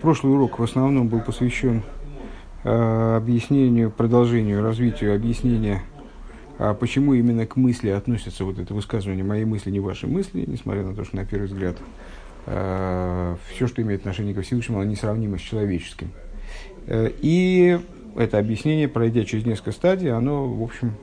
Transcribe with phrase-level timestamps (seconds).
[0.00, 1.82] Прошлый урок в основном был посвящен
[2.62, 5.82] э, объяснению, продолжению, развитию объяснения,
[6.58, 10.84] э, почему именно к мысли относится вот это высказывание «мои мысли, не ваши мысли», несмотря
[10.84, 11.78] на то, что на первый взгляд
[12.46, 16.12] э, все, что имеет отношение ко Всевышнему, оно несравнимо с человеческим.
[16.86, 17.80] Э, и
[18.16, 20.94] это объяснение, пройдя через несколько стадий, оно, в общем,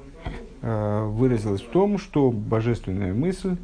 [0.61, 3.57] э, выразилось в том, что божественная мысль,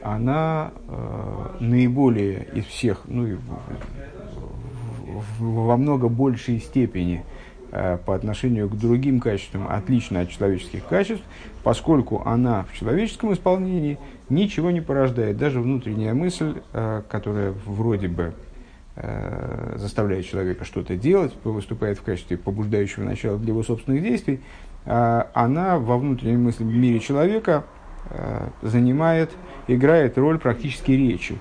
[0.00, 3.26] она э, наиболее из всех, ну,
[5.38, 7.24] во много большей степени
[7.72, 11.24] э, по отношению к другим качествам отлична от человеческих качеств,
[11.62, 13.98] поскольку она в человеческом исполнении
[14.28, 15.36] ничего не порождает.
[15.36, 18.34] Даже внутренняя мысль, э, которая вроде бы
[18.96, 24.40] э, заставляет человека что-то делать, выступает в качестве побуждающего начала для его собственных действий,
[24.84, 27.64] она во внутренней мысли в мире человека
[28.62, 29.32] занимает,
[29.66, 31.36] играет роль практически речи.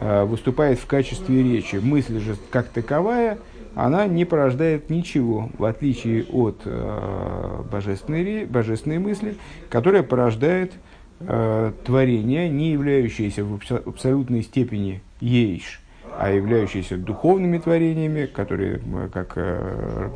[0.00, 1.76] Э, выступает в качестве речи.
[1.76, 3.38] Мысль же как таковая,
[3.74, 9.34] она не порождает ничего, в отличие от э, божественной, божественной мысли,
[9.68, 10.72] которая порождает
[11.18, 15.80] э, творение, не являющееся в абсолютной степени ейш,
[16.16, 18.80] а являющиеся духовными творениями, которые,
[19.12, 20.10] как э,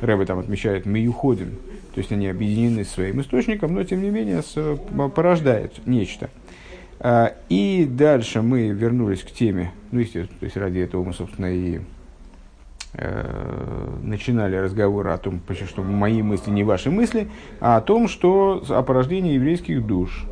[0.00, 1.56] Рэбе там отмечает, миюходим,
[1.92, 4.78] то есть они объединены своим источником, но тем не менее с,
[5.12, 6.30] порождают нечто.
[7.48, 11.80] И дальше мы вернулись к теме, ну, естественно, то есть ради этого мы, собственно, и
[12.94, 17.28] э, начинали разговор о том, что мои мысли не ваши мысли,
[17.60, 20.26] а о том, что о порождении еврейских душ.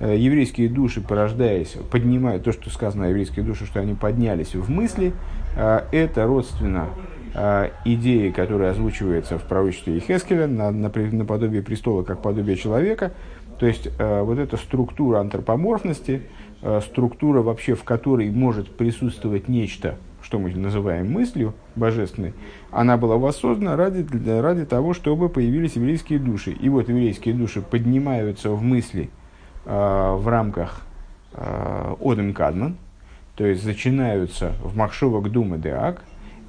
[0.00, 4.70] Э, еврейские души, порождаясь, поднимают то, что сказано о еврейских душах, что они поднялись в
[4.70, 5.12] мысли,
[5.56, 6.88] э, это родственно
[7.34, 13.12] э, идеи, которая озвучивается в пророчестве Ихескеля, на, на, наподобие престола, как подобие человека–
[13.60, 16.22] то есть э, вот эта структура антропоморфности,
[16.62, 22.32] э, структура вообще, в которой может присутствовать нечто, что мы называем мыслью божественной,
[22.70, 24.06] она была воссоздана ради,
[24.40, 26.52] ради того, чтобы появились еврейские души.
[26.52, 29.10] И вот еврейские души поднимаются в мысли
[29.66, 30.80] э, в рамках
[31.34, 32.78] э, Одем Кадман,
[33.36, 36.02] то есть начинаются в Махшовок Думы Деак,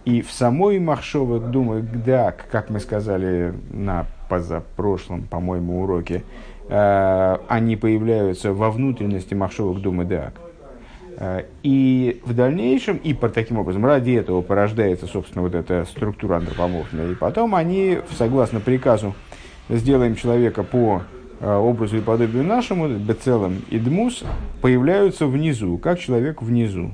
[0.06, 7.76] и в самой Махшовок Думы Деак, как мы сказали на позапрошлом, по-моему, уроке, Э, они
[7.76, 10.40] появляются во внутренности Махшовок Думы Деак.
[11.24, 16.38] Э, и в дальнейшем, и по таким образом, ради этого порождается, собственно, вот эта структура
[16.38, 17.12] антропоморфная.
[17.12, 19.14] И потом они, согласно приказу,
[19.70, 21.04] сделаем человека по
[21.40, 24.24] э, образу и подобию нашему, Бецелом и Дмус,
[24.62, 26.92] появляются внизу, как человек внизу.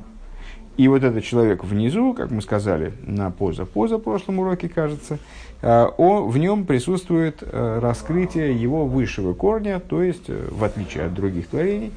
[0.77, 5.17] И вот этот человек внизу, как мы сказали на поза-поза прошлом уроке, кажется,
[5.61, 11.05] Э, он, в нем присутствует э, раскрытие его высшего корня, то есть, э, в отличие
[11.05, 11.91] от других творений,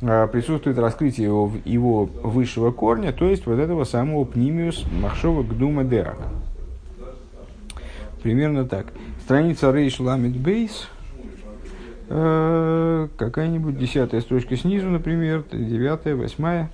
[0.00, 6.18] присутствует раскрытие его, его высшего корня, то есть вот этого самого пнимиус махшова гдума деак.
[8.20, 8.86] Примерно так.
[9.22, 10.88] Страница Рейш Ламит Бейс,
[12.08, 16.68] какая-нибудь десятая строчка снизу, например, девятая, восьмая,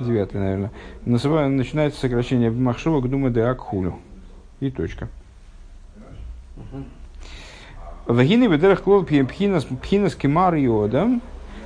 [0.00, 1.48] девятая, наверное.
[1.48, 3.96] Начинается сокращение махшова гдума деак хулю.
[4.60, 5.08] И точка.
[8.06, 11.20] Вагины ведерах клол пхинас пхинас кемар йода,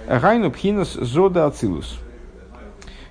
[0.08, 2.00] гайну пхинас зода ацилус.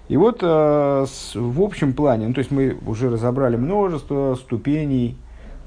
[0.09, 1.06] И вот э,
[1.36, 5.16] в общем плане, ну, то есть мы уже разобрали множество ступеней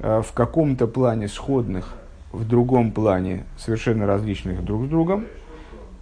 [0.01, 1.95] э, в каком-то плане сходных,
[2.31, 5.25] в другом плане совершенно различных друг с другом,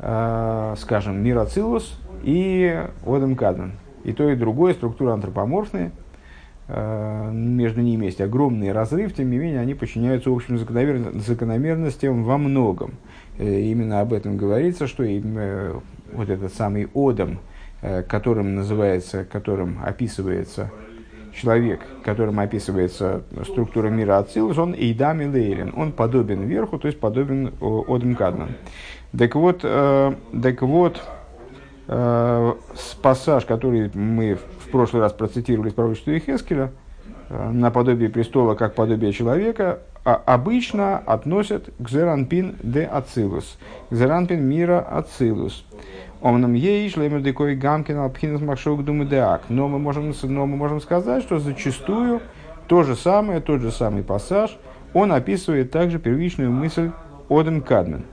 [0.01, 3.73] э, скажем, мир Ацилус и Одам Кадман.
[4.05, 5.93] И то, и другое структура антропоморфные–
[6.75, 12.93] Э, между ними есть огромный разрыв, тем не менее они подчиняются общим закономерностям во многом.
[13.39, 15.75] Э, именно об этом говорится, что э,
[16.13, 17.41] вот этот самый Одам,
[18.09, 20.71] которым называется, которым описывается
[21.35, 27.01] человек, которым описывается структура мира Ацилус, он Эйдам и Лейлин, он подобен верху, то есть
[27.01, 28.51] подобен Одам Кадман.
[29.19, 31.03] Так вот, так вот,
[31.87, 34.39] пассаж, который мы
[34.73, 36.73] прошлый раз процитировали из пророчества Ихескеля,
[37.29, 43.59] э, наподобие престола как подобие человека, а обычно относят к Зеранпин де Ацилус,
[43.91, 45.65] к Зеранпин мира Ацилус.
[46.21, 49.43] Омном ей шлемер декой гамкин алпхинас махшок думы деак.
[49.49, 52.21] Но мы можем, но мы можем сказать, что зачастую
[52.69, 54.57] то же самое, тот же самый пассаж,
[54.95, 56.91] он описывает также первичную мысль
[57.29, 58.05] Оден Кадмен.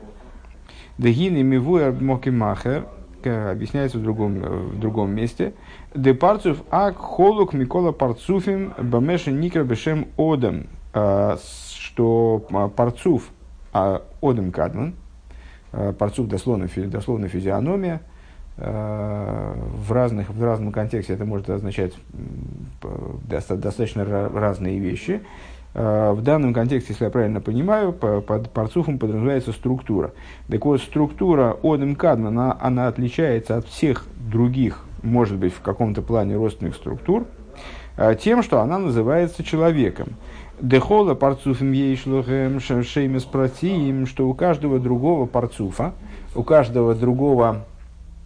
[0.97, 2.85] Дегины мивуэр мокимахер,
[3.27, 5.53] объясняется в другом, в другом месте–
[5.95, 10.67] Де парцуф ак холук Микола парцуфим бамеши никра бешем одам.
[10.93, 11.37] А,
[11.79, 12.45] что
[12.75, 13.29] парцуф
[13.73, 14.93] а, одам кадман,
[15.71, 18.01] парцуф дословно, дословно физиономия,
[18.57, 21.93] в, разных, в разном контексте это может означать
[23.23, 25.21] достаточно разные вещи.
[25.79, 30.11] В данном контексте, если я правильно понимаю, под парцуфом подразумевается структура.
[30.49, 36.01] Так вот, структура Одем Кадман, она, она отличается от всех других, может быть, в каком-то
[36.01, 37.27] плане родственных структур,
[38.19, 40.17] тем, что она называется человеком.
[40.59, 45.93] Дехола парцуфим ейшлухем шеймес протиим, что у каждого другого парцуфа,
[46.35, 47.63] у каждого другого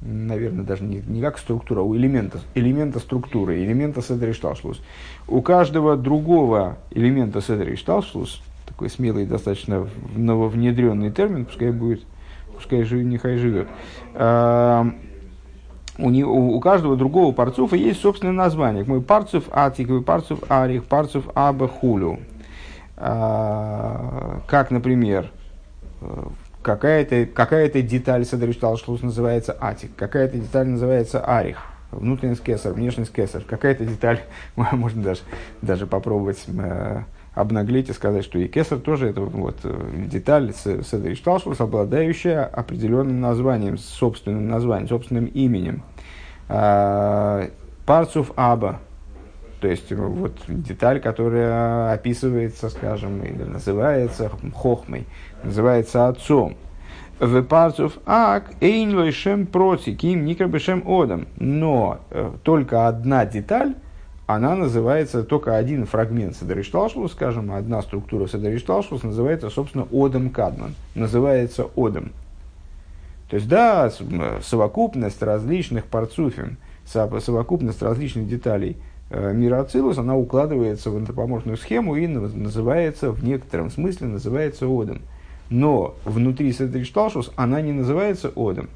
[0.06, 4.82] наверное, даже не, не как структура, а у элемента, элемента структуры, элемента седришталшлус.
[5.28, 12.04] У каждого другого элемента седришталшлус, такой смелый, достаточно нововнедренный термин, пускай будет,
[12.56, 13.68] пускай живет, нехай живет,
[14.14, 14.92] а,
[15.98, 18.84] у, не, у, у каждого другого парцуфа есть собственное название.
[18.84, 22.20] Мой парцуф атик, парцуф арих, парцуф аба хулю.
[22.98, 25.32] А, как, например,
[26.64, 31.58] какая-то какая деталь Седришталшлус называется атик, какая-то деталь называется арих,
[31.92, 34.22] внутренний кесар, внешний кесар, какая-то деталь,
[34.56, 35.22] можно даже,
[35.62, 37.04] даже попробовать э,
[37.36, 40.54] обнаглеть и сказать, что и кесар тоже это вот э, деталь.
[40.54, 45.84] Седришталшлус, обладающая определенным названием, собственным названием, собственным именем.
[46.50, 47.50] Э,
[47.86, 48.80] Парцуф Аба,
[49.64, 55.06] то есть вот деталь, которая описывается, скажем, или называется хохмой,
[55.42, 56.58] называется отцом.
[57.18, 61.28] В парцов ак эйн шем проти, ким никрабешем одам.
[61.38, 63.76] Но э, только одна деталь,
[64.28, 70.76] она называется, только один фрагмент Садаришталшус, скажем, одна структура Садаришталшус называется, собственно, Одам Кадман.
[70.94, 72.12] Называется Одам.
[73.30, 73.90] То есть, да,
[74.42, 82.08] совокупность различных парцуфим, совокупность различных деталей э, мира Ацилус, она укладывается в антропоморфную схему и
[82.08, 85.02] называется, в некотором смысле, называется Одам
[85.54, 88.70] но внутри Седришталшус она не называется Одом.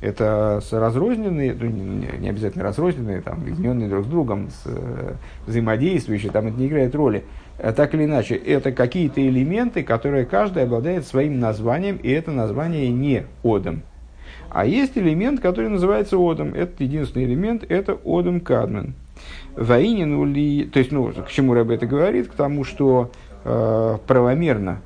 [0.00, 5.14] Это разрозненные, ну, не обязательно разрозненные, там, объединенные друг с другом, с, э,
[5.46, 7.24] взаимодействующие, там это не играет роли.
[7.58, 12.88] А так или иначе, это какие-то элементы, которые каждый обладает своим названием, и это название
[12.90, 13.82] не Одом.
[14.50, 16.52] А есть элемент, который называется Одом.
[16.54, 18.94] Это единственный элемент, это Одом Кадмен.
[19.56, 20.64] Воинин ули...
[20.64, 22.28] То есть, ну, к чему Рэб это говорит?
[22.28, 23.10] К тому, что
[23.44, 24.80] э, правомерно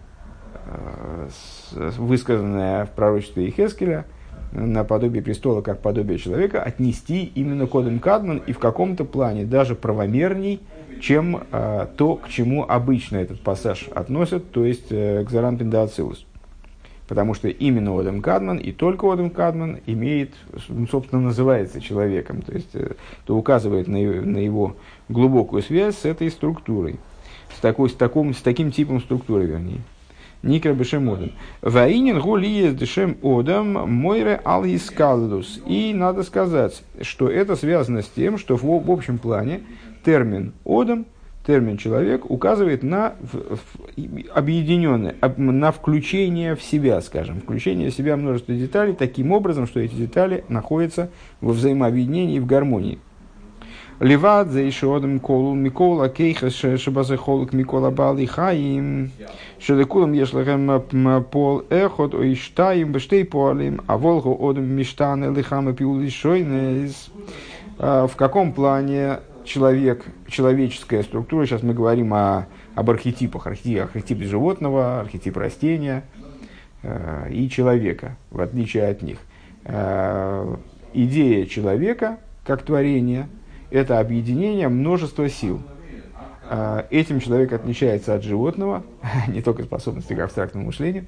[1.72, 4.04] высказанное в пророчестве Ихескеля,
[4.52, 9.74] на подобие престола, как подобие человека, отнести именно кодом Кадман и в каком-то плане даже
[9.74, 10.60] правомерней,
[11.00, 16.26] чем э, то, к чему обычно этот пассаж относят, то есть э, к Зарам Пиндацилус.
[17.08, 20.34] Потому что именно Одам Кадман и только Одам Кадман имеет,
[20.68, 22.94] ну, собственно, называется человеком, то есть э,
[23.24, 24.76] то указывает на, на его
[25.08, 26.96] глубокую связь с этой структурой,
[27.56, 29.80] с, такой, с, таком, с таким типом структуры, вернее.
[30.42, 31.32] Никра Бешем Одам.
[31.62, 38.56] Ваинин гулиес дешем Одам мойре ал И надо сказать, что это связано с тем, что
[38.56, 39.60] в, в общем плане
[40.04, 41.06] термин Одам,
[41.46, 43.14] термин человек, указывает на
[44.34, 49.94] объединенное, на включение в себя, скажем, включение в себя множества деталей таким образом, что эти
[49.94, 51.10] детали находятся
[51.40, 52.98] во взаимообъединении и в гармонии.
[53.98, 54.60] Левад за
[54.94, 59.10] одам колу Микола кейха шабазе холк Микола бали хаим
[59.58, 67.08] шелекулам ешлахем пол эхот о иштаим бештей полим а волгу одам миштаны лихама пиули шойнес.
[67.78, 75.00] В каком плане человек, человеческая структура, сейчас мы говорим о, об архетипах, архетип, архетип животного,
[75.00, 76.04] архетип растения
[76.82, 79.18] э, и человека, в отличие от них.
[79.64, 80.56] Э,
[80.92, 83.28] идея человека как творения–
[83.70, 85.62] это объединение множества сил.
[86.48, 88.84] А, этим человек отличается от животного,
[89.28, 91.06] не только способности к абстрактному мышлению.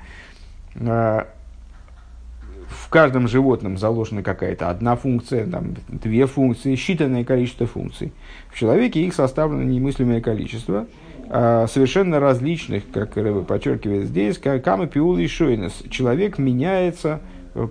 [2.89, 8.15] В каждом животном заложена какая-то одна функция, там, две функции, считанное количество функций.
[8.51, 10.87] В человеке их составлено немыслимое количество,
[11.29, 15.83] а, совершенно различных, как Рэбе подчеркивает здесь, как Кама и Шойнес.
[15.91, 17.21] Человек меняется,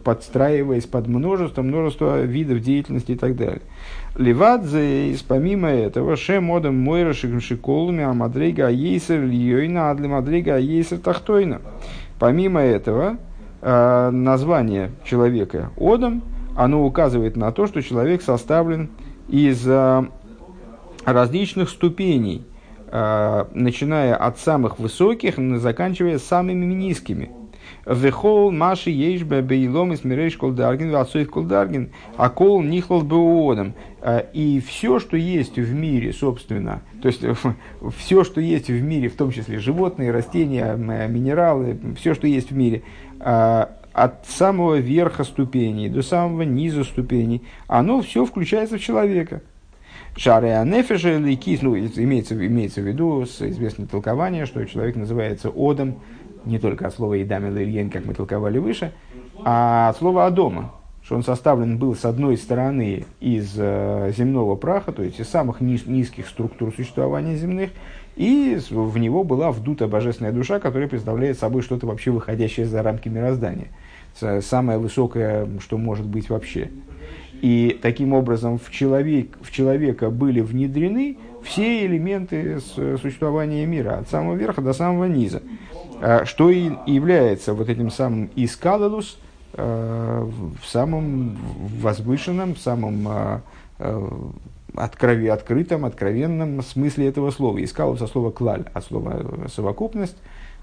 [0.03, 3.62] подстраиваясь под множество, множество видов деятельности и так далее.
[4.17, 11.62] Левадзе, помимо этого, шем одам мойра шиколами, а мадрига ейсер льёйна, адли мадрига ейсер тахтойна.
[12.19, 13.17] Помимо этого,
[13.61, 16.21] э, название человека одам,
[16.55, 18.89] оно указывает на то, что человек составлен
[19.27, 20.05] из э,
[21.05, 22.45] различных ступеней,
[22.87, 27.31] э, начиная от самых высоких, заканчивая самыми низкими–
[27.85, 33.73] Вехол маши ейшбе бейлом из мирейш колдаргин, вацуев колдаргин, а кол нихлал беуодом.
[34.07, 37.25] А, и все, что есть в мире, собственно, то есть
[37.97, 42.55] все, что есть в мире, в том числе животные, растения, минералы, все, что есть в
[42.55, 42.83] мире,
[43.19, 49.41] а, от самого верха ступеней до самого низа ступеней, оно все включается в человека.
[50.15, 55.99] Шары анефеша или кис, ну, имеется, имеется в виду известное толкование, что человек называется одом,
[56.45, 58.93] не только от слова идам ильен, как мы толковали выше,
[59.43, 60.76] а от слова адома,
[61.07, 65.61] что он составлен был с одной стороны из э, земного праха, то есть из самых
[65.61, 67.69] низ, низких структур существования земных,
[68.17, 73.07] и в него была вдута божественная душа, которая представляет собой что-то вообще выходящее за рамки
[73.07, 73.69] мироздания.
[74.41, 76.71] Самое высокое, что может быть вообще.
[77.41, 84.35] И таким образом в, человек, в человека были внедрены все элементы существования мира, от самого
[84.35, 85.41] верха до самого низа.
[86.01, 89.17] А, что и является вот этим самым искалалус,
[89.54, 91.38] в самом
[91.82, 93.42] возвышенном, в самом а,
[94.75, 97.63] открови, открытом, откровенном смысле этого слова.
[97.63, 100.18] Искалус от слова клаль, от слова совокупность,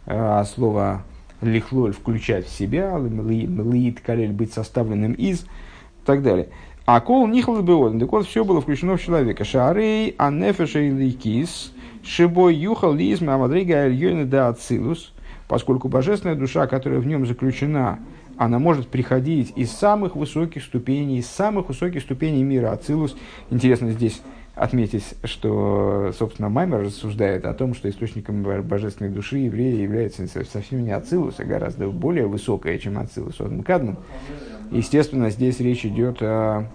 [0.06, 1.02] от слова
[1.40, 6.48] лихлоль включать в себя, лиит калель быть составленным из, и так далее.
[6.86, 9.44] А кол нихал беоден, так вот все было включено в человека.
[9.44, 11.72] Шарей, анефеша и ликис,
[12.02, 15.12] шибой юхал лизм, амадрига альйойна да ацилус,
[15.48, 18.00] поскольку божественная душа, которая в нем заключена,
[18.36, 22.72] она может приходить из самых высоких ступеней, из самых высоких ступеней мира.
[22.72, 23.16] Ацилус,
[23.50, 24.20] интересно здесь
[24.54, 30.92] отметить, что, собственно, Маймер рассуждает о том, что источником божественной души еврея является совсем не
[30.92, 33.96] Ацилус, а гораздо более высокая, чем Ацилус, он Кадман.
[34.70, 36.68] Естественно, здесь речь идет о,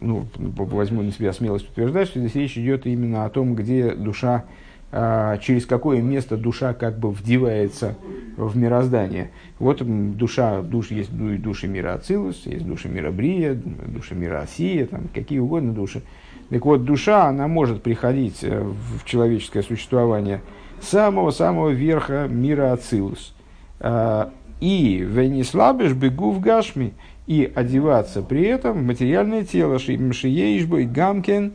[0.00, 4.44] ну, возьму на себя смелость утверждать, что здесь речь идет именно о том, где душа,
[4.92, 7.96] через какое место душа как бы вдевается
[8.36, 9.30] в мироздание.
[9.58, 9.82] Вот
[10.16, 15.38] душа, душ, есть души мира Ацилус, есть души мира Брия, души мира Осия, там, какие
[15.38, 16.02] угодно души.
[16.48, 20.40] Так вот, душа, она может приходить э, в человеческое существование
[20.80, 23.34] самого-самого верха мира Ацилус.
[23.78, 26.92] А, и венислабеш бегу в гашми,
[27.26, 31.52] и одеваться при этом в материальное тело, шиеишбой гамкен,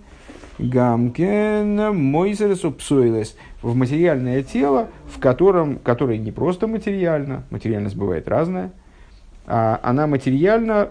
[0.60, 8.72] гамкен мойзересу псойлес, в материальное тело, в котором, которое не просто материально, материальность бывает разная,
[9.48, 10.90] а она материально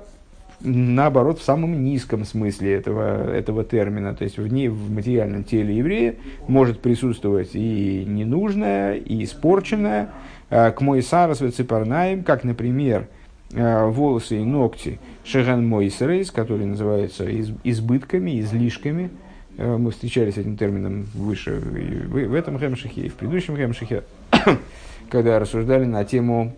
[0.64, 4.14] наоборот, в самом низком смысле этого, этого термина.
[4.14, 6.16] То есть в, ней, в материальном теле еврея
[6.48, 10.10] может присутствовать и ненужное, и испорченное.
[10.50, 13.08] А, к мой сарас ципарнаем, как, например,
[13.54, 17.24] а, волосы и ногти шеген мойсерейс, которые называются
[17.64, 19.10] избытками, излишками.
[19.58, 24.04] А, мы встречались с этим термином выше в, в этом хемшихе и в предыдущем хемшихе,
[25.10, 26.54] когда рассуждали на тему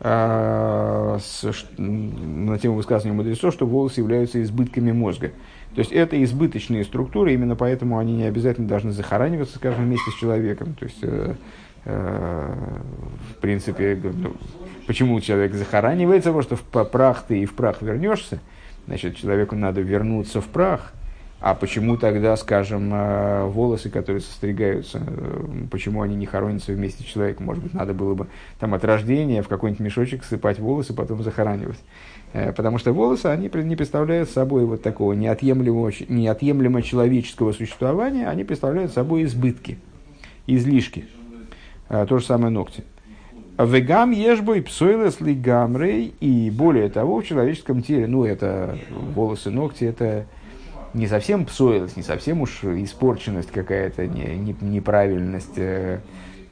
[0.00, 1.42] с,
[1.76, 5.32] на тему высказывания мудрецов, что волосы являются избытками мозга.
[5.74, 10.14] То есть это избыточные структуры, именно поэтому они не обязательно должны захораниваться, скажем, вместе с
[10.14, 10.74] человеком.
[10.74, 11.34] То есть, э,
[11.84, 12.54] э,
[13.30, 14.34] в принципе, ну,
[14.86, 16.30] почему человек захоранивается?
[16.30, 18.40] Потому что в прах ты и в прах вернешься.
[18.86, 20.92] Значит, человеку надо вернуться в прах,
[21.40, 27.06] а почему тогда, скажем, э, волосы, которые состригаются, э, почему они не хоронятся вместе с
[27.06, 27.46] человеком?
[27.46, 28.26] Может быть, надо было бы
[28.58, 31.78] там от рождения в какой-нибудь мешочек сыпать волосы, потом захоранивать.
[32.32, 38.42] Э, потому что волосы, они не представляют собой вот такого неотъемлемого, неотъемлемо человеческого существования, они
[38.42, 39.78] представляют собой избытки,
[40.48, 41.06] излишки.
[41.88, 42.84] То же самое ногти.
[43.58, 48.76] Вегам ешбой псойлес ли гамрей, и более того, в человеческом теле, ну, это
[49.14, 50.26] волосы, ногти, это
[50.98, 56.00] не совсем псоилость, не совсем уж испорченность какая-то, не, не, неправильность, э,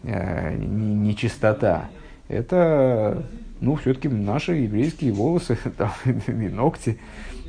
[0.04, 1.90] э, не, нечистота.
[2.28, 3.24] Это,
[3.60, 5.90] ну, все-таки наши еврейские волосы там,
[6.26, 6.98] и ногти.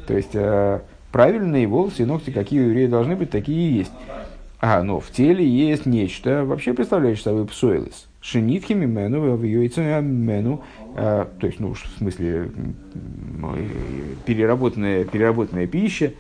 [0.08, 3.94] То есть, э, правильные волосы и ногти, какие у евреев должны быть, такие и есть.
[4.60, 8.07] А, но в теле есть нечто, вообще представляющее собой псоилость.
[8.30, 9.42] Шинитхими мену, в
[10.02, 10.62] мену,
[10.96, 12.52] то есть, ну, в смысле,
[14.26, 16.12] переработанная, переработанная пища,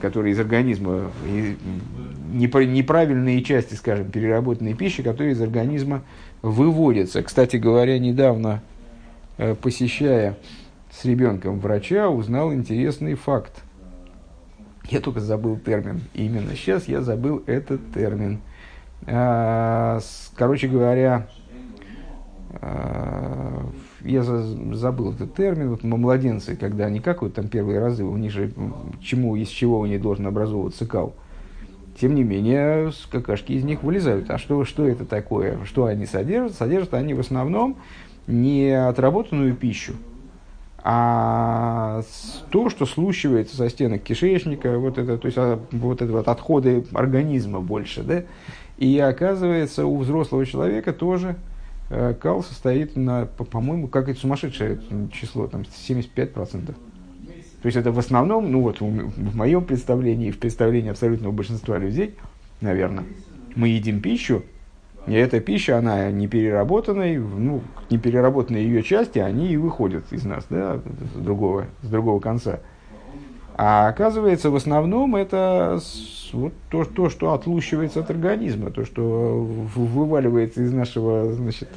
[0.00, 1.10] которые из организма,
[2.32, 6.02] неправильные части, скажем, переработанной пищи, которые из организма
[6.40, 7.24] выводятся.
[7.24, 8.62] Кстати говоря, недавно,
[9.38, 10.38] э, посещая
[10.92, 13.64] с ребенком врача, узнал интересный факт.
[14.88, 16.02] Я только забыл термин.
[16.14, 18.38] Именно сейчас я забыл этот термин.
[19.08, 19.98] А,
[20.36, 21.26] короче говоря,
[22.60, 28.32] я забыл этот термин, вот младенцы, когда они как вот там первые разы, у них
[28.32, 28.52] же
[29.02, 31.14] чему, из чего у них должен образовываться кал.
[32.00, 34.30] Тем не менее, какашки из них вылезают.
[34.30, 35.58] А что, что это такое?
[35.64, 36.56] Что они содержат?
[36.56, 37.76] Содержат они в основном
[38.26, 39.94] не отработанную пищу,
[40.88, 42.02] а
[42.50, 46.84] то, что слущивается со стенок кишечника, вот это, то есть а, вот это вот отходы
[46.92, 48.22] организма больше, да?
[48.78, 51.36] И оказывается, у взрослого человека тоже
[51.88, 54.80] кал состоит на, по-моему, как это сумасшедшее
[55.12, 56.66] число, там 75%.
[56.66, 56.74] То
[57.64, 62.14] есть это в основном, ну вот в моем представлении, в представлении абсолютного большинства людей,
[62.60, 63.04] наверное,
[63.54, 64.42] мы едим пищу,
[65.06, 70.24] и эта пища, она не переработанная, ну, не переработанные ее части, они и выходят из
[70.24, 70.80] нас, да,
[71.14, 72.60] с другого, с другого конца.
[73.58, 75.80] А оказывается, в основном это
[76.34, 79.40] вот то, то, что отлущивается от организма, то, что
[79.74, 81.70] вываливается из нашего, значит,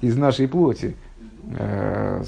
[0.00, 0.96] из нашей плоти,
[1.58, 2.24] э,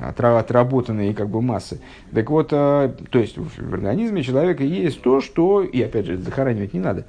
[0.00, 1.80] отработанные как бы массы.
[2.14, 6.74] Так вот, э, то есть в организме человека есть то, что, и опять же, захоранивать
[6.74, 7.06] не надо,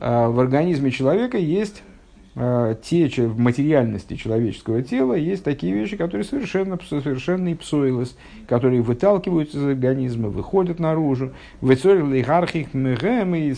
[0.00, 1.84] э, в организме человека есть
[2.34, 9.64] те, в материальности человеческого тела есть такие вещи, которые совершенно, совершенно псоилос, которые выталкиваются из
[9.64, 11.32] организма, выходят наружу.
[11.60, 13.56] В иерархиях мы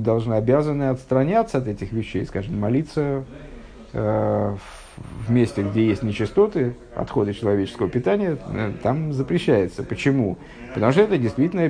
[0.00, 3.24] должны, обязаны отстраняться от этих вещей, скажем, молиться
[3.94, 4.56] э,
[5.26, 9.82] в месте, где есть нечистоты, отходы человеческого питания, э, там запрещается.
[9.82, 10.36] Почему?
[10.74, 11.68] Потому что это действительно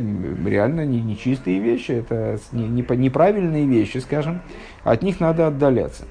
[0.49, 4.40] реально нечистые вещи, это неправильные вещи, скажем,
[4.90, 6.04] от них надо отдаляться.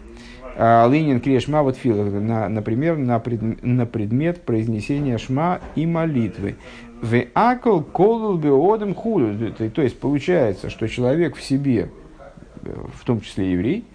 [0.59, 5.85] А Ленин креш шма вот фил, на, например, на, пред, на предмет произнесения шма и
[5.85, 6.55] молитвы.
[7.01, 9.51] В акол колул беодем худу.
[9.51, 11.91] То есть получается, что человек в себе,
[12.63, 13.85] в том числе еврей,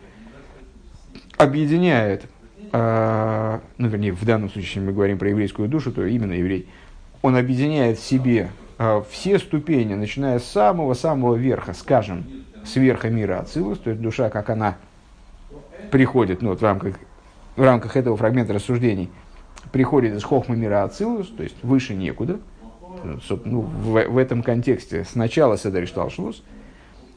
[1.37, 2.27] объединяет,
[2.73, 6.69] э, ну вернее, в данном случае, мы говорим про еврейскую душу, то именно еврей,
[7.23, 12.25] он объединяет в себе э, все ступени, начиная с самого-самого верха, скажем,
[12.65, 14.77] с верха мира Ацилус, то есть душа, как она
[15.91, 16.97] приходит, ну вот в рамках,
[17.57, 19.11] в рамках этого фрагмента рассуждений,
[19.73, 22.39] приходит из хохма мира Ацилус, то есть выше некуда,
[23.45, 26.43] ну, в, в этом контексте сначала Седер Шталшус,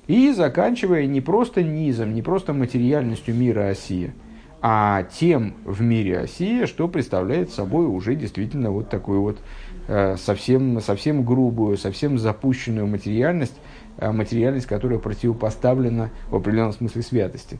[0.07, 4.13] и заканчивая не просто низом, не просто материальностью мира Осия,
[4.61, 9.39] а тем в мире Осия, что представляет собой уже действительно вот такую вот
[9.87, 17.59] э, совсем, совсем грубую, совсем запущенную материальность, э, материальность, которая противопоставлена в определенном смысле святости.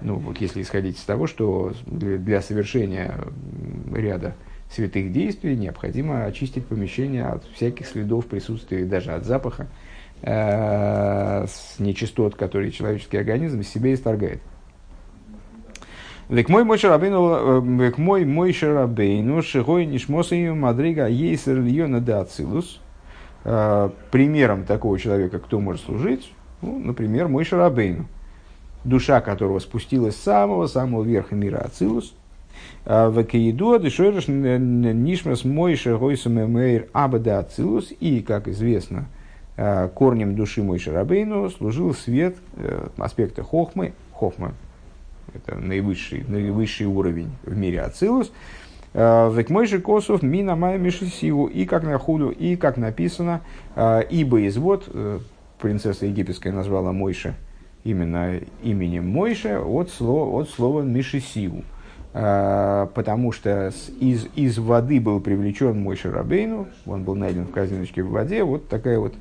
[0.00, 3.14] Ну, вот если исходить из того, что для, совершения
[3.92, 4.34] ряда
[4.70, 9.68] святых действий необходимо очистить помещение от всяких следов присутствия, даже от запаха,
[10.22, 14.40] э, с нечистот, которые человеческий организм из себя исторгает.
[16.28, 22.02] Век мой мой шарабейну, век мой мой шарабейну, шигой нишмосою мадрига ейсер льона.
[22.04, 22.60] Э,
[24.10, 26.32] примером такого человека, кто может служить,
[26.62, 28.06] ну, например, мой шарабейну
[28.86, 32.14] душа которого спустилась с самого-самого верха мира Ацилус,
[32.84, 39.06] а, в Каиду Дешойрш Нишмас Мойша Гойсаме Мейр Абада Ацилус, и, как известно,
[39.56, 43.92] а, корнем души Мойша Рабейну служил свет э, аспекта Хохмы.
[44.12, 44.54] Хохма–
[45.34, 48.32] это наивысший, наивысший уровень в мире Ацилус.
[48.96, 53.42] Век Мойши Косов Мина Майя Мишисиву, и как на худу, и как написано,
[53.76, 55.18] ибо извод, э,
[55.60, 57.34] принцесса египетская назвала Мойша–
[57.86, 61.62] именно именем Мойша от слова, от слова Мишисиву.
[62.12, 68.10] Потому что из, из воды был привлечен Мойша Рабейну, он был найден в корзиночке в
[68.10, 69.14] воде, вот такая вот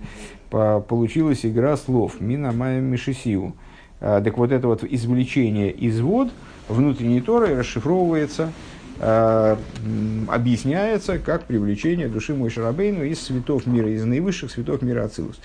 [0.49, 3.53] получилась игра слов «Мина Майя Мишисиву».
[3.99, 6.31] Так вот это вот извлечение из вод
[6.69, 8.51] внутренней Торы расшифровывается,
[8.99, 15.37] объясняется как привлечение души Мойша Рабейну из святов мира, из наивысших святов мира Ацилус.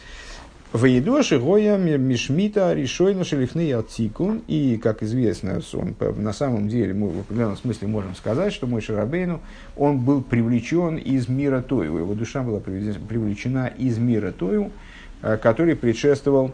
[0.72, 4.42] Воедоши Гоя Мишмита Решойна Шелихны Ацикун.
[4.46, 8.80] И, как известно, он, на самом деле мы в определенном смысле можем сказать, что мой
[8.80, 9.40] Шарабейну,
[9.76, 11.98] он был привлечен из мира Тою.
[11.98, 14.70] Его душа была привлечена из мира Тою,
[15.22, 16.52] э, который предшествовал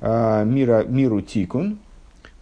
[0.00, 1.78] э, миру Тикун.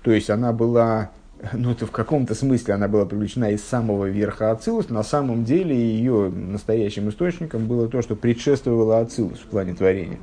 [0.03, 1.11] То есть она была
[1.53, 5.77] ну, это в каком-то смысле она была привлечена из самого верха Ацилус, на самом деле
[5.77, 10.19] ее настоящим источником было то, что предшествовало Ацилус в плане творения.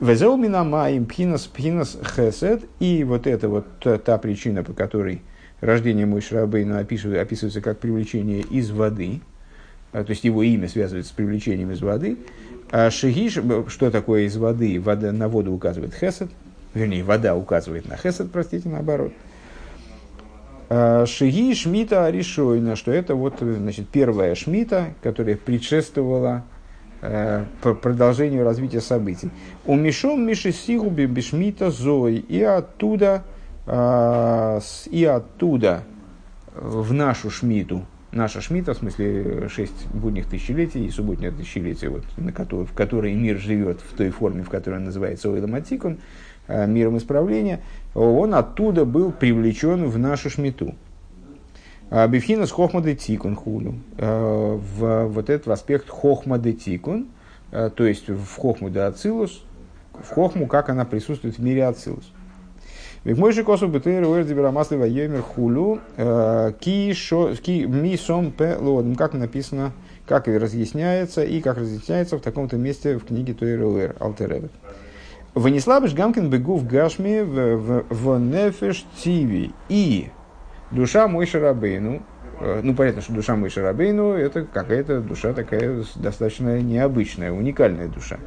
[0.00, 2.64] Везел минамаим пхинас пхинас хесед.
[2.80, 5.20] И вот это вот та, та причина, по которой
[5.60, 9.20] рождение Мой Рабейна описывается, описывается как привлечение из воды.
[9.92, 12.16] А, то есть его имя связывается с привлечением из воды.
[12.70, 14.80] А шигиш, что такое из воды?
[14.80, 16.30] Вода, на воду указывает хесед.
[16.72, 19.12] Вернее, вода указывает на хесед, простите, наоборот.
[20.70, 26.44] А, шиги шмита аришойна, что это вот значит, первая шмита, которая предшествовала
[27.02, 29.30] Э, продолжению развития событий.
[29.64, 32.16] У Мишом Мишесигу Бишмита Зой.
[32.16, 33.24] И оттуда,
[33.66, 35.84] э, и оттуда
[36.54, 42.32] в нашу шмиту, наша шмита, в смысле шесть будних тысячелетий и субботнее тысячелетие, вот, на
[42.32, 45.96] которой, в которой мир живет в той форме, в которой он называется Ойламатикон, э,
[46.66, 47.60] миром исправления,
[47.94, 50.74] он оттуда был привлечен в нашу шмиту.
[51.90, 53.74] Бифхина с хохмады тикун хулю.
[53.96, 57.08] В вот этот аспект хохмады тикун,
[57.50, 59.42] то есть в хохму ацилус,
[59.92, 62.12] в хохму, как она присутствует в мире ацилус.
[63.02, 65.80] Ведь мой же косу бытыр уэрди берамаслива йомер хулю
[66.60, 69.72] ки ми сом пе лодом, как написано,
[70.06, 74.52] как разъясняется, и как разъясняется в таком-то месте в книге Туэр Уэр Алтеребет.
[75.34, 79.52] Вынесла бы Гамкин бегу в Гашми в Нефеш Тиви.
[79.68, 80.08] И
[80.72, 82.02] душа мой Шарабейну,
[82.40, 88.18] э, ну, понятно, что душа мой Шарабейну, это какая-то душа такая достаточно необычная, уникальная душа.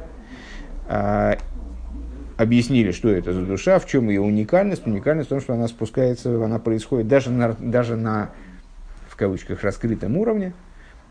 [0.88, 1.36] А,
[2.38, 4.86] объяснили, что это за душа, в чем ее уникальность.
[4.86, 8.30] Уникальность в том, что она спускается, она происходит даже на, даже на
[9.08, 10.54] в кавычках, раскрытом уровне.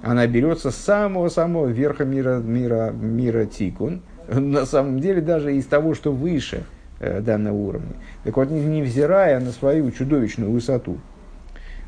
[0.02, 4.02] Она берется с самого-самого верха мира, мира, мира тикун.
[4.28, 6.64] На самом деле, даже из того, что выше
[7.00, 7.94] э, данного уровня.
[8.24, 10.98] Так вот, невзирая на свою чудовищную высоту,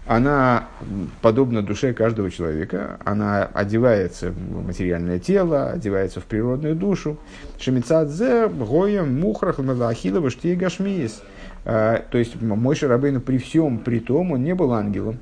[0.08, 0.68] она,
[1.22, 7.18] подобна душе каждого человека, она одевается в материальное тело, одевается в природную душу.
[7.58, 11.24] Шемицадзе, Гоя, Мухрах, Мадахилова, Штейгашмиес.
[11.66, 15.18] А, то есть, мой Шарабейну при всем при том, он не был ангелом.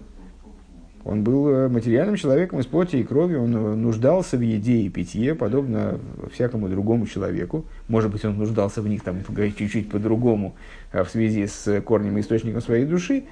[1.05, 4.89] Он был э, материальным человеком из плоти и крови, он э, нуждался в еде и
[4.89, 5.99] питье, подобно
[6.31, 7.65] всякому другому человеку.
[7.89, 10.55] Может быть, он нуждался в них там, чуть-чуть по-другому
[10.91, 13.23] э, в связи с корнем и источником своей души,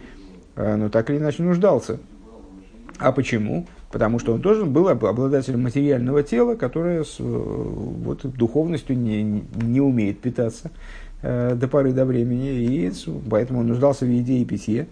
[0.56, 2.00] Э, но так или иначе нуждался.
[2.98, 3.68] А почему?
[3.92, 9.82] Потому что он тоже был обладателем материального тела, которое с э, вот, духовностью не, не
[9.82, 10.72] умеет питаться
[11.22, 12.92] э, до поры до времени, и
[13.30, 14.88] поэтому он нуждался в еде и питье.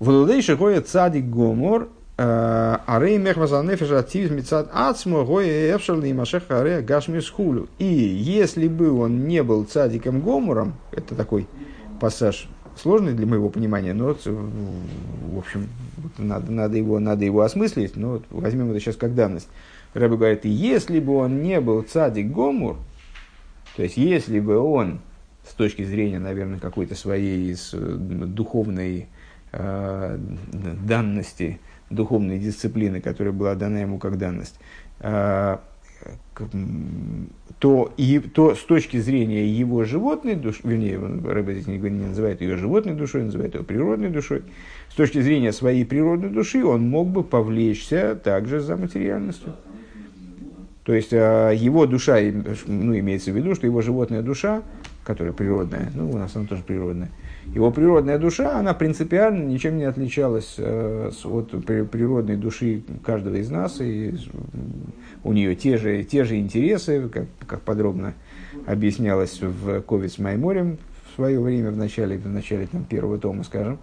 [0.00, 7.28] Владей шихоя цадик гомор, э, арей мехмазанефиш активизм мецад ацмо гоя эфшерли машех арей гашмис
[7.28, 7.68] хулю.
[7.78, 11.46] И если бы он не был цадиком гомором, это такой
[12.00, 12.48] пассаж
[12.80, 15.68] сложный для моего понимания, но, в общем,
[16.16, 19.48] надо, надо, его, надо его осмыслить, но возьмем это сейчас как данность.
[19.92, 22.78] Рэбе говорит, если бы он не был цадик Гомур,
[23.76, 25.00] то есть если бы он
[25.46, 29.04] с точки зрения, наверное, какой-то своей духовной э,
[29.52, 31.60] данности,
[31.90, 34.58] духовной дисциплины, которая была дана ему как данность,
[35.00, 35.58] э,
[37.58, 42.40] то, и, то с точки зрения его животной души, вернее, Рэбе здесь не, не называет
[42.40, 44.44] ее животной душой, называет ее природной душой,
[44.88, 49.54] с точки зрения своей природной души он мог бы повлечься также за материальностью.
[50.84, 52.18] То есть а, его душа,
[52.66, 54.62] ну, имеется в виду, что его животная душа,
[55.04, 57.10] которая природная, ну, у нас она тоже природная,
[57.54, 61.50] его природная душа, она принципиально ничем не отличалась э, от
[61.90, 64.14] природной души каждого из нас, и
[65.24, 68.14] у нее те же, те же интересы, как, как подробно
[68.66, 70.78] объяснялось в Ковец Майморем
[71.10, 73.78] в свое время, в начале, в начале там, первого тома, скажем,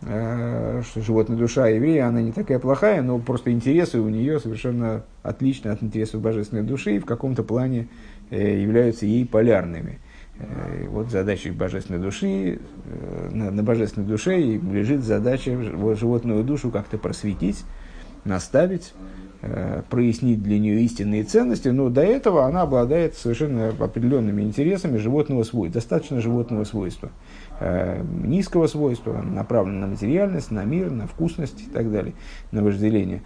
[0.00, 5.04] э, что животная душа еврея, она не такая плохая, но просто интересы у нее совершенно
[5.22, 7.88] отличны от интересов божественной души и в каком-то плане
[8.30, 9.98] э, являются ей полярными.
[10.42, 12.60] Э, вот задача божественной души,
[13.30, 17.64] на, на божественной душе лежит задача животную душу как-то просветить,
[18.24, 18.92] наставить,
[19.44, 25.42] Э, прояснить для нее истинные ценности, но до этого она обладает совершенно определенными интересами животного
[25.42, 27.10] свойства, достаточно животного свойства,
[27.58, 32.14] э, низкого свойства, направленного на материальность, на мир, на вкусность и так далее,
[32.52, 33.22] на вожделение.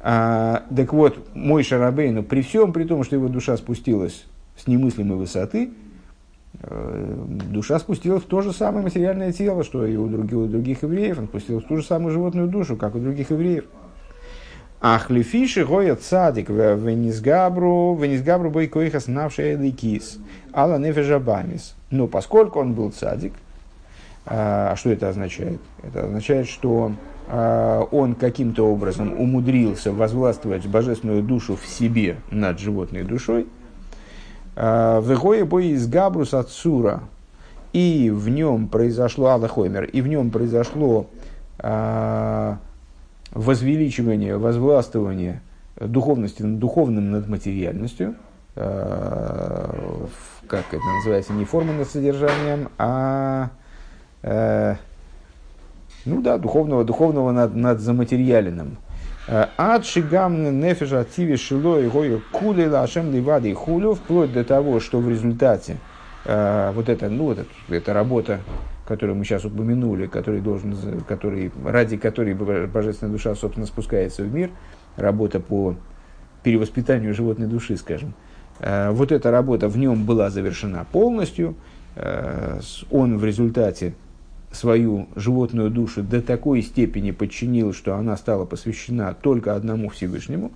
[0.00, 4.24] А, так вот, мой Шарабейну, при всем при том, что его душа спустилась
[4.56, 5.70] с немыслимой высоты, э,
[6.62, 11.18] душа спустилась в то же самое материальное тело, что и у других, у других евреев,
[11.18, 13.64] он спустилась в ту же самую животную душу, как у других евреев.
[14.80, 20.18] Ахлифиши гоя цадик венизгабру, венизгабру бой койхас навший эликис,
[20.52, 21.76] ала нефежабамис.
[21.90, 23.32] Но поскольку он был цадик,
[24.26, 25.60] а что это означает?
[25.82, 26.92] Это означает, что
[27.28, 33.46] а, он каким-то образом умудрился возвластвовать божественную душу в себе над животной душой.
[34.54, 37.00] А, Вегоя бой из Габрус от Сура,
[37.72, 41.06] и в нем произошло Аллахоймер, и в нем произошло
[43.34, 45.40] возвеличивание, возвластвование
[45.76, 48.14] духовности духовным над материальностью,
[48.56, 50.06] э,
[50.46, 53.50] как это называется, не форма над содержанием, а
[54.22, 54.76] э,
[56.04, 58.76] ну да, духовного, духовного над, над заматериальным.
[59.28, 64.44] Э, Ад шигам нефеша активе шило и гою кули лашем ливады и хулю, вплоть до
[64.44, 65.78] того, что в результате
[66.24, 68.38] вот это, ну, вот это, эта работа
[68.86, 70.76] который мы сейчас упомянули, который должен,
[71.08, 74.50] который, ради которой божественная душа, собственно, спускается в мир,
[74.96, 75.76] работа по
[76.42, 78.14] перевоспитанию животной души, скажем.
[78.58, 81.54] Э, вот эта работа в нем была завершена полностью.
[81.94, 83.94] Э, он в результате
[84.52, 90.52] свою животную душу до такой степени подчинил, что она стала посвящена только одному Всевышнему.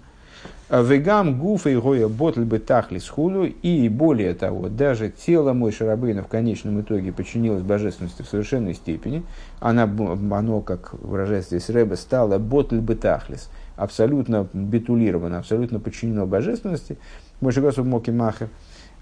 [0.69, 3.45] Вегам гуфа и гоя ботль бы тахли схуду.
[3.45, 9.23] И более того, даже тело мой Шарабейна в конечном итоге подчинилось божественности в совершенной степени.
[9.61, 13.49] Она, оно, как выражается здесь Рэбе, стало ботль бы тахлис.
[13.77, 16.99] Абсолютно битулировано, абсолютно подчинено божественности.
[17.41, 18.49] Мой Государь Моки Махер.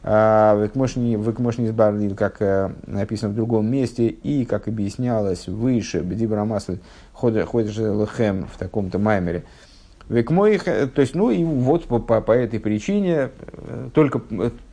[0.05, 1.17] Векмошни
[1.67, 6.79] избавил, как э, написано в другом месте, и, как объяснялось выше, Бедибра Масль,
[7.15, 9.45] ходишь лхем в таком-то маймере.
[10.11, 14.21] Векмоих, то есть, ну и вот по, по, по этой причине, э, только,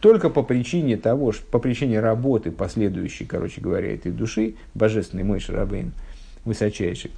[0.02, 5.39] только по причине того, что по причине работы последующей, короче говоря, этой души, божественный мой
[5.39, 5.94] Шарабейн,
[6.44, 7.12] высочайший,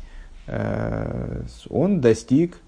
[0.46, 2.60] э, он достиг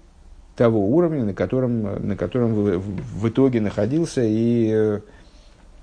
[0.56, 4.98] того уровня, на котором, на котором в, в итоге находился и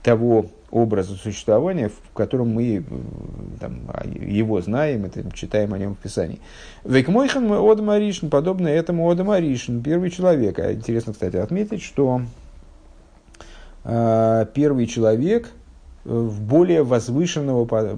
[0.03, 2.83] того образа существования, в котором мы
[3.59, 6.39] там, его знаем, это, читаем о нем в Писании.
[6.83, 10.59] Вейкмойхан Одам Аришин, подобно этому Одам Аришин, первый человек.
[10.59, 12.23] А интересно, кстати, отметить, что
[13.85, 15.51] э, первый человек
[16.05, 17.97] в более возвышенного,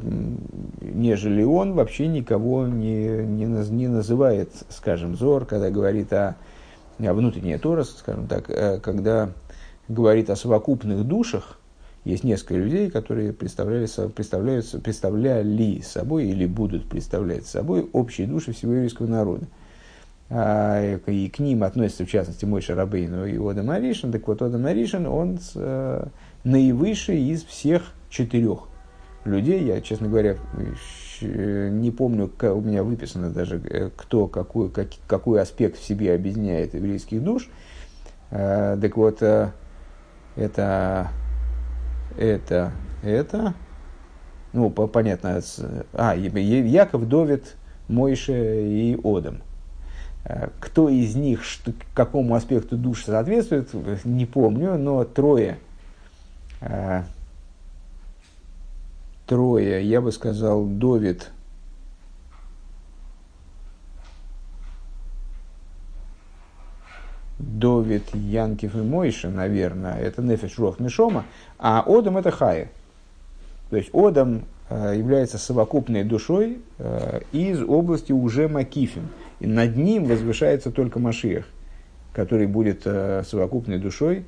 [0.81, 6.35] нежели он, вообще никого не, не, не называет, скажем, Зор, когда говорит о,
[6.99, 9.29] о внутренней Тора, скажем так, э, когда
[9.87, 11.57] говорит о совокупных душах,
[12.05, 18.73] есть несколько людей, которые представляли, представляются, представляли собой или будут представлять собой общие души всего
[18.73, 19.47] еврейского народа.
[20.29, 24.11] А, и к ним относится, в частности, мой Шарабейн и Ода Маришин.
[24.11, 26.07] Так вот, Ода Маришин, он э,
[26.43, 28.67] наивысший из всех четырех
[29.25, 29.63] людей.
[29.63, 30.37] Я, честно говоря,
[31.21, 36.75] не помню, у меня выписано даже, э, кто какой, как, какой аспект в себе объединяет
[36.75, 37.49] еврейских душ.
[38.29, 39.51] Э, так вот, э,
[40.35, 41.09] это
[42.17, 42.71] это,
[43.03, 43.53] это,
[44.53, 45.41] ну, понятно,
[45.93, 47.55] а, Яков, Довид,
[47.87, 49.41] Мойше и Одам.
[50.25, 53.69] Э, кто из них, что, какому аспекту душ соответствует,
[54.05, 55.59] не помню, но трое,
[56.61, 57.03] э,
[59.27, 61.31] трое, я бы сказал, Довид,
[67.45, 71.25] Довид, Янкив и Мойша, наверное, это Нефеш Рох Мишома,
[71.59, 72.69] а Одам это Хая.
[73.69, 79.09] То есть Одам э, является совокупной душой э, из области уже Макифин.
[79.39, 81.45] И над ним возвышается только Машиах,
[82.13, 84.25] который будет э, совокупной душой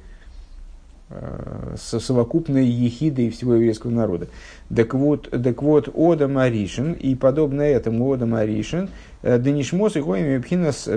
[1.09, 4.27] со совокупной ехидой всего еврейского народа.
[4.75, 8.89] Так вот, так вот Ода Маришин, и подобно этому Ода Маришин,
[9.23, 10.89] Денишмос и Гоем Пхинас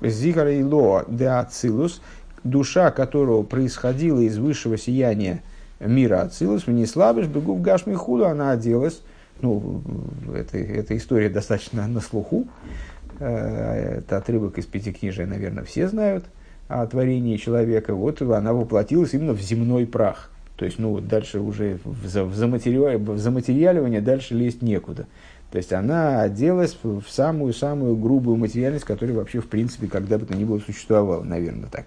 [0.00, 2.00] Зигара и Лоа де Ацилус,
[2.44, 5.42] душа которого происходила из высшего сияния
[5.80, 9.02] мира Ацилус, не слабишь, бегу в Гашми Худу, она оделась,
[9.42, 9.82] ну,
[10.34, 12.48] это, эта история достаточно на слуху,
[13.18, 16.24] это отрывок из Пятикнижия, наверное, все знают–
[16.68, 20.30] о творении человека, вот она воплотилась именно в земной прах.
[20.56, 25.06] То есть, ну, дальше уже в, заматериаль, в заматериаливание дальше лезть некуда.
[25.50, 30.36] То есть, она оделась в самую-самую грубую материальность, которая вообще, в принципе, когда бы то
[30.36, 31.86] ни было существовала, наверное, так.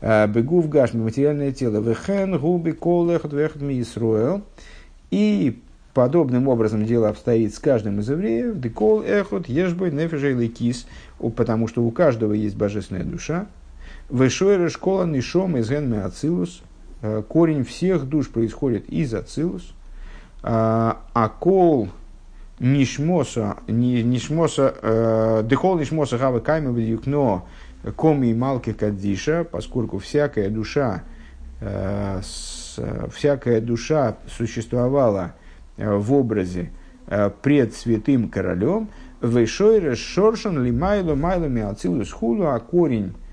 [0.00, 1.80] А, Бегу в гашми, материальное тело.
[1.80, 4.42] Вехен, губи, колех, двехт мисруэл.
[5.10, 5.60] И
[5.92, 8.58] подобным образом дело обстоит с каждым из евреев.
[8.60, 10.86] Декол, эхот, ешбой, нефежей, кис.
[11.36, 13.46] Потому что у каждого есть божественная душа,
[14.08, 16.62] Вешойра школа нишом из генме ацилус.
[17.02, 19.74] Э, корень всех душ происходит из ацилус.
[20.42, 21.88] А, а кол
[22.60, 27.42] нишмоса, нишмоса, э, дехол нишмоса гава кайма вдюкно
[27.96, 31.02] коми малки кадиша, поскольку всякая душа,
[31.60, 32.20] э,
[33.12, 35.34] всякая душа существовала
[35.76, 36.70] в образе
[37.42, 38.88] пред святым королем,
[39.20, 43.25] Вейшойре шоршан лимайло майло миацилус хулу, а корень Э,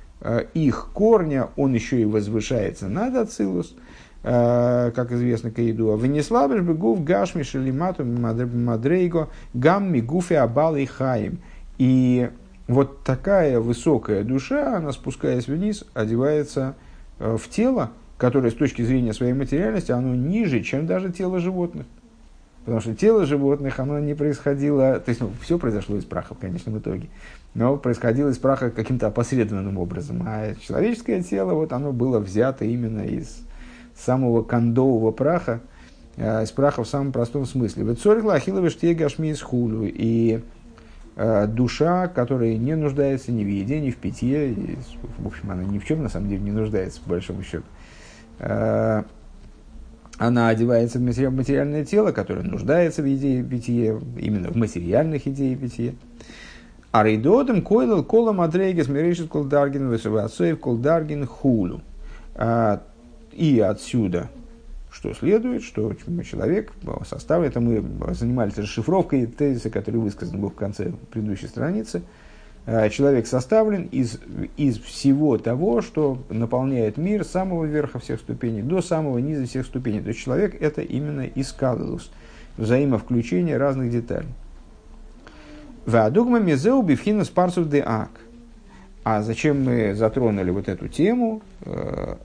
[0.54, 3.76] их корня, он еще и возвышается над Ацилус,
[4.24, 5.96] э, как известно Каиду.
[5.96, 11.40] Венеслабеш бегув гашми шелимату мадрейго гамми гуфи абал и хаим.
[11.78, 12.30] И
[12.68, 16.76] вот такая высокая душа, она спускаясь вниз, одевается
[17.20, 21.86] э, в тело, которое с точки зрения своей материальности, оно ниже, чем даже тело животных.
[22.66, 26.38] Потому что тело животных, оно не происходило, то есть ну, все произошло из праха в
[26.38, 27.10] конечном итоге,
[27.54, 30.24] но происходило из праха каким-то опосредованным образом.
[30.26, 33.44] А человеческое тело, вот оно было взято именно из
[33.96, 35.60] самого кондового праха,
[36.16, 37.84] э, из праха в самом простом смысле.
[37.84, 39.84] Вот сорихла ахиловиш гашми из хулю.
[39.84, 40.42] И
[41.18, 44.56] э, душа, которая не нуждается ни в еде, ни в питье,
[45.18, 47.66] в общем, она ни в чем на самом деле не нуждается, по большому счету.
[48.40, 49.04] Э,
[50.18, 55.94] она одевается в материальное тело, которое нуждается в идее бытия, именно в материальных идеях бытия.
[56.92, 61.82] А рейдотом койлал кола мадрейгес мирейшит колдаргин высовацоев колдаргин хулу.
[62.36, 62.84] А,
[63.32, 64.30] и отсюда,
[64.92, 65.92] что следует, что
[66.24, 66.72] человек
[67.10, 72.23] составлен, это мы занимались расшифровкой тезиса, который высказан был в конце предыдущей страницы, а,
[72.66, 74.20] человек составлен из,
[74.56, 79.66] из всего того, что наполняет мир с самого верха всех ступеней до самого низа всех
[79.66, 80.02] ступеней.
[80.02, 82.10] То есть человек это именно искалус,
[82.58, 84.30] взаимовключение разных деталей.
[85.86, 88.12] Вадугма мезеу бифхина спарсов де ак.
[89.04, 91.42] А зачем мы затронули вот эту тему?
[91.66, 92.16] Э,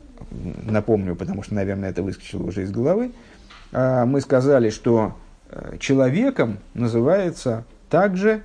[0.64, 3.10] напомню, потому что, наверное, это выскочило уже из головы.
[3.72, 5.14] Э, мы сказали, что
[5.50, 8.42] э, человеком называется также,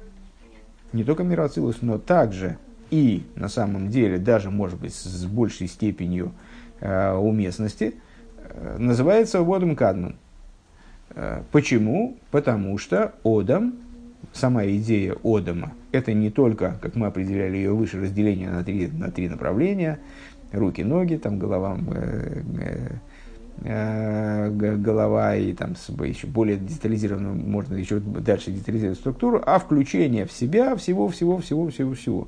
[0.94, 2.58] не только мироцилус, но также
[2.90, 6.32] и на самом деле, даже, может быть, с большей степенью
[6.80, 7.96] уместности,
[8.78, 10.16] называется Водом Кадман.
[11.52, 12.18] Почему?
[12.30, 13.76] Потому что Одам
[14.32, 19.10] сама идея Одама– это не только, как мы определяли ее выше, разделение на три, на
[19.10, 20.00] три направления–
[20.54, 22.96] руки, ноги, там голова, э, э, э,
[23.62, 30.76] голова и там еще более детализированно, можно еще дальше детализировать структуру, а включение в себя
[30.76, 32.28] всего, всего, всего, всего, всего.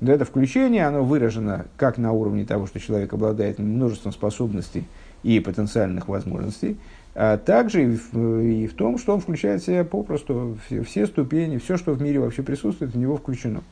[0.00, 4.84] Но это включение, оно выражено как на уровне того, что человек обладает множеством способностей
[5.22, 6.76] и потенциальных возможностей–
[7.18, 11.06] а также и в, и в том, что он включает в себя попросту все, все
[11.06, 13.62] ступени, все, что в мире вообще присутствует, в него включено.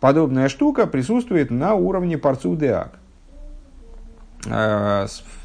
[0.00, 2.92] Подобная штука присутствует на уровне парцу деак.
[2.92, 2.98] А,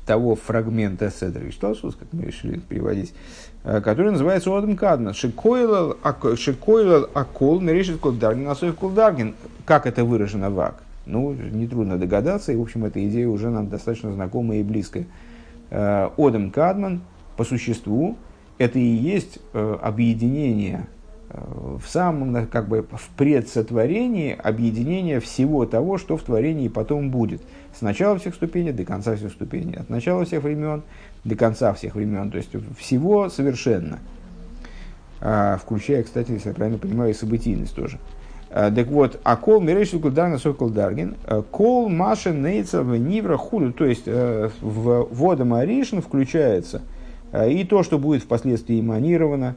[0.05, 3.13] того фрагмента Седра Ишталсус, как мы решили переводить,
[3.63, 5.13] а, который называется Одам Кадна.
[5.13, 9.35] Шикойлал акол мерешит колдаргин, асоев колдаргин.
[9.65, 10.83] Как это выражено в ак?
[11.05, 15.05] Ну, нетрудно догадаться, и, в общем, эта идея уже нам достаточно знакомая и близкая.
[15.69, 17.01] Э, Одем Кадман
[17.37, 18.17] по существу
[18.57, 20.94] это и есть э, объединение э,
[21.29, 27.41] в самом, как бы, в предсотворении объединение всего того, что в творении потом будет.
[27.77, 29.75] С начала всех ступеней до конца всех ступеней.
[29.75, 30.83] От начала всех времен
[31.23, 32.31] до конца всех времен.
[32.31, 33.99] То есть всего совершенно.
[35.19, 37.99] Включая, кстати, если я правильно понимаю, и событийность тоже.
[38.55, 43.35] Э, так вот, а кол мирейшил кулдарна сокол даргин, э, кол маша нейца в нивра
[43.35, 46.81] худу, то есть э, в вода маришин включается
[47.49, 49.55] и то, что будет впоследствии эманировано,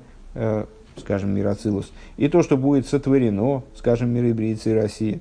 [0.98, 5.20] скажем, мироцилус, и то, что будет сотворено, скажем, мирибрийцы России.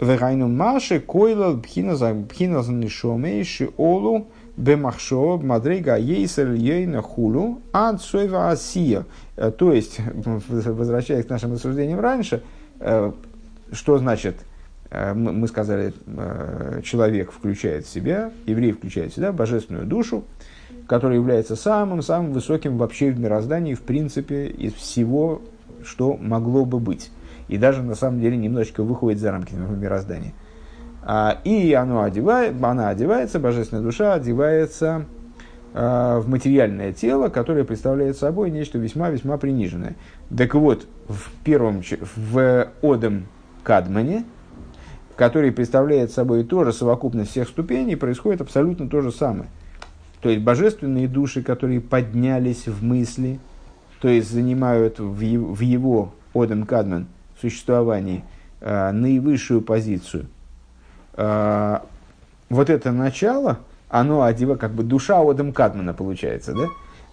[0.00, 9.04] Вегайну маши койла бхиназа нишомейши олу бемахшо мадрейга ейсер ейна хулу ад сойва асия.
[9.36, 12.42] Э, то есть, возвращаясь к нашим рассуждениям раньше,
[12.80, 13.12] э,
[13.72, 14.36] что значит,
[14.90, 15.92] э, мы сказали,
[16.82, 20.24] человек включает в себя, еврей включает в себя божественную душу,
[20.86, 25.42] которая является самым-самым высоким вообще в мироздании, в принципе, из всего,
[25.82, 27.10] что могло бы быть.
[27.48, 30.32] И даже на самом деле немножечко выходит за рамки мироздания.
[31.02, 35.04] А, и оно одевает, она одевается, божественная душа одевается
[35.74, 39.96] а, в материальное тело, которое представляет собой нечто весьма-весьма приниженное.
[40.34, 41.82] Так вот, в первом,
[42.16, 43.26] в Одем
[43.62, 44.24] Кадмане,
[45.16, 49.50] который представляет собой тоже совокупность всех ступеней, происходит абсолютно то же самое.
[50.24, 53.38] То есть божественные души, которые поднялись в мысли,
[54.00, 57.08] то есть занимают в его Одем Кадман
[57.38, 58.24] существовании
[58.62, 60.28] а, наивысшую позицию,
[61.12, 61.78] э,
[62.48, 63.58] вот это начало,
[63.90, 66.68] оно одевает, как бы душа Одам Кадмана получается, да?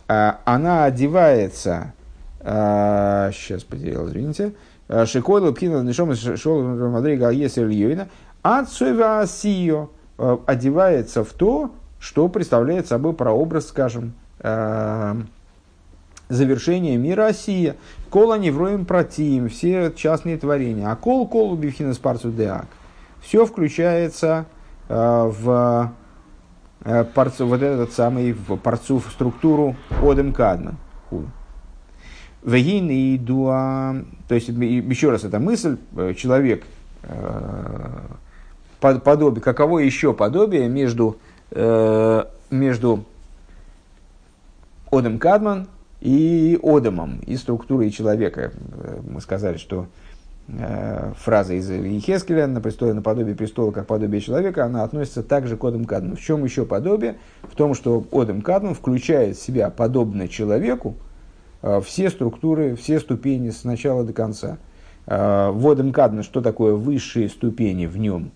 [0.07, 1.91] Э, она одевается,
[2.39, 4.53] э, сейчас потерял, извините,
[4.87, 8.07] э, Шикойлу Пхина Нишом Шол Мадрига Есер Йойна,
[8.41, 11.71] Ацуева Асио э, одевается в то,
[12.01, 15.15] что представляет собой прообраз, скажем, э,
[16.29, 17.75] завершение мира Осия.
[18.09, 20.91] Кола невроем протим, все частные творения.
[20.91, 22.65] А кол колу бифхина спарцу деак
[23.21, 24.47] все включается
[24.89, 25.93] э, в
[26.83, 30.77] э, парцу, вот этот самый в парцу в структуру Одем Кадман.
[32.43, 35.77] Вегин и дуа, то есть еще раз эта мысль,
[36.17, 36.63] человек
[38.79, 41.17] подобие, каково еще подобие между,
[41.51, 43.03] между
[44.91, 45.67] Одем Кадман
[45.99, 48.51] и Одемом, и структурой человека.
[49.03, 49.87] Мы сказали, что
[50.47, 55.63] Э, фраза из Ехескеля на престоле наподобие престола, как подобие человека, она относится также к
[55.63, 56.15] Одам Кадму.
[56.15, 57.17] В чем еще подобие?
[57.43, 60.95] В том, что Одам Кадму включает в себя, подобно человеку,
[61.61, 64.57] э, все структуры, все ступени с начала до конца.
[65.05, 68.31] Э, в Одам Кадму, что такое высшие ступени в нем?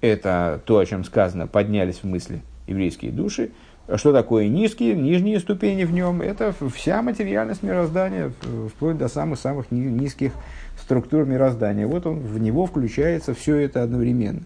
[0.00, 3.50] Это то, о чем сказано, поднялись в мысли, еврейские души.
[3.96, 6.20] Что такое низкие, нижние ступени в нем?
[6.20, 8.32] Это вся материальность мироздания,
[8.74, 10.32] вплоть до самых-самых низких
[10.78, 11.86] структур мироздания.
[11.86, 14.42] Вот он, в него включается все это одновременно.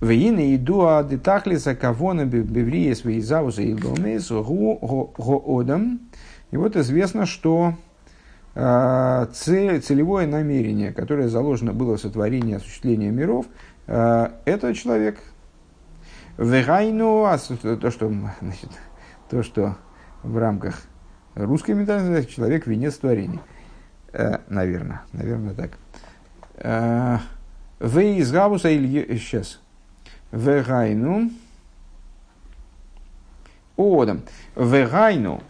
[0.00, 6.00] Вейны иду а детахлиса кавона беврия свои зауза и ломес одам.
[6.50, 7.74] И вот известно, что
[8.56, 13.46] э, цель, целевое намерение, которое заложено было в сотворении осуществления миров,
[13.86, 15.18] это человек,
[16.38, 18.70] Вегайну, а то, что, значит,
[19.28, 19.76] то, что
[20.22, 20.82] в рамках
[21.34, 23.40] русской ментальности человек венец творения.
[24.12, 25.70] Э, наверное, наверное так.
[26.56, 27.18] Э,
[27.78, 29.60] Вы из Гавуса или сейчас.
[30.30, 31.30] Вегайну.
[33.76, 34.22] Одам.
[34.56, 35.42] Вегайну.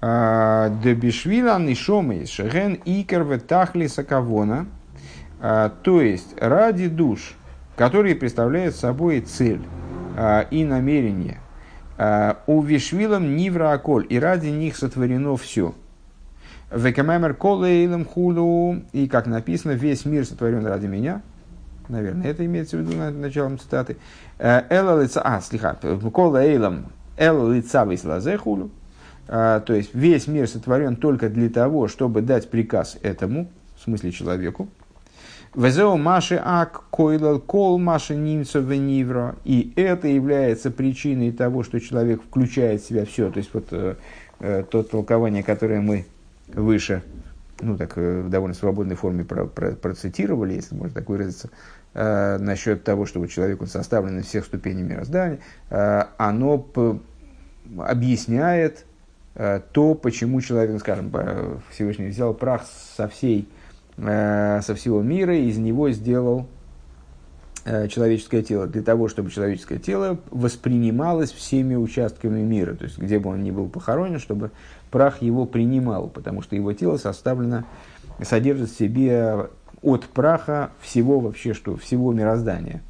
[0.00, 4.66] Э, Дебишвила нишомейс шеген икер ветахли сакавона.
[4.66, 4.81] Э,
[5.42, 7.34] то есть, ради душ,
[7.76, 9.60] которые представляют собой цель
[10.16, 11.38] а, и намерение.
[11.98, 15.74] А, у Вишвилам Нивра Аколь, и ради них сотворено все.
[16.70, 21.22] Векамемер Колейлам Хулу, и как написано, весь мир сотворен ради меня.
[21.88, 23.96] Наверное, это имеется в виду началом цитаты.
[24.38, 25.76] «Э, Эла лица, а, слиха,
[26.14, 26.86] Колейлам,
[27.18, 28.70] Эла лица вислазе хулу.
[29.28, 34.12] А, то есть весь мир сотворен только для того, чтобы дать приказ этому, в смысле
[34.12, 34.68] человеку,
[35.54, 39.36] Везео маши ак койлал кол маши нимца венивро.
[39.44, 43.30] И это является причиной того, что человек включает в себя все.
[43.30, 43.96] То есть вот э,
[44.40, 46.06] э, то толкование, которое мы
[46.48, 47.02] выше,
[47.60, 51.50] ну так э, в довольно свободной форме про, про, процитировали, если можно так выразиться,
[51.92, 56.98] э, насчет того, что вот человек он составлен из всех ступеней мироздания, э, оно п-
[57.78, 58.86] объясняет
[59.34, 61.12] э, то, почему человек, скажем,
[61.70, 62.64] Всевышний взял прах
[62.96, 63.61] со всей Э,
[63.96, 66.46] со всего мира, из него сделал
[67.64, 73.18] э, человеческое тело, для того, чтобы человеческое тело воспринималось всеми участками мира, то есть где
[73.18, 74.50] бы он ни был похоронен, чтобы
[74.90, 77.64] прах его принимал, потому что его тело составлено,
[78.22, 79.48] содержит в себе
[79.82, 82.82] от праха всего вообще, что всего мироздания,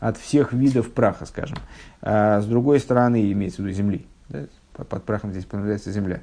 [0.00, 1.58] от всех видов праха, скажем.
[2.02, 4.46] А с другой стороны, имеется в виду земли, да?
[4.84, 6.20] под прахом здесь появляется земля.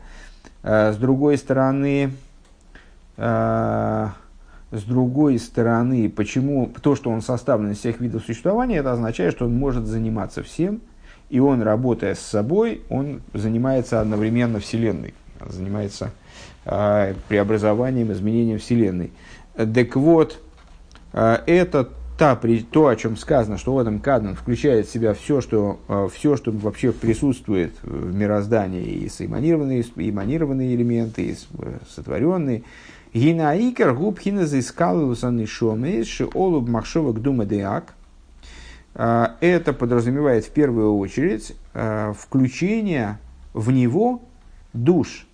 [0.61, 2.11] А с другой стороны,
[3.17, 9.45] с другой стороны, почему то, что он составлен из всех видов существования, это означает, что
[9.45, 10.81] он может заниматься всем,
[11.29, 15.13] и он, работая с собой, он занимается одновременно Вселенной,
[15.47, 16.11] занимается
[16.65, 19.11] э, преобразованием, изменением Вселенной.
[19.55, 20.39] Так вот,
[21.13, 22.39] э, это та,
[22.71, 26.35] то, о чем сказано, что в этом Кадман включает в себя все, что, э, все,
[26.35, 31.35] что вообще присутствует в мироздании, и эманированные, и эманированные элементы, и
[31.89, 32.63] сотворенные,
[33.13, 37.93] Гинаикер губ хина заискалуса нишомес шиолуб махшовок дума деак.
[38.95, 43.19] А, это подразумевает в первую очередь а, включение
[43.53, 44.23] в него
[44.73, 45.27] душ,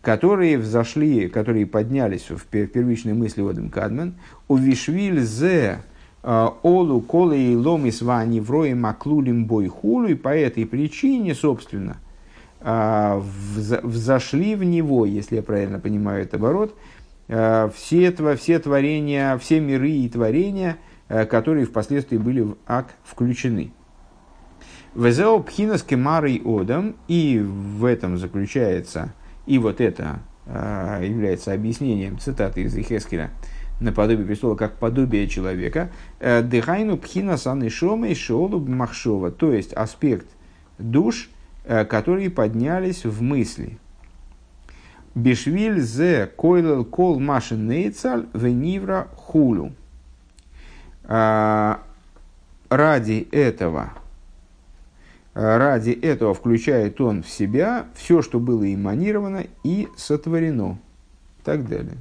[0.00, 4.14] которые взошли, которые поднялись в первичной мысли Одем Кадмен,
[4.46, 5.80] у Вишвиль зе
[6.22, 11.96] а, олу колы и ломис вани врои маклулим бой хулу, и по этой причине, собственно,
[12.60, 16.74] взошли в него, если я правильно понимаю этот оборот,
[17.28, 23.72] все, все творения, все миры и творения, э, которые впоследствии были в ак включены.
[24.94, 29.12] Везео пхинас кемарой одам, и в этом заключается,
[29.46, 33.30] и вот это э, является объяснением цитаты из Ихескеля,
[33.78, 40.26] наподобие престола, как подобие человека, дыхайну пхина санышома и шиолу махшова, то есть аспект
[40.78, 41.30] душ,
[41.64, 43.78] которые поднялись в мысли–
[45.18, 49.72] Бишвиль зе койлел кол машин нейцаль венивра хулю.
[51.04, 51.80] А,
[52.70, 53.94] ради этого,
[55.34, 60.78] ради этого включает он в себя все, что было эманировано и сотворено.
[61.42, 61.96] Так далее.